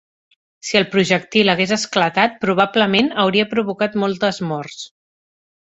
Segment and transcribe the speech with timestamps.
[0.69, 4.85] Si el projectil hagués esclatat probablement hauria provocat moltes morts.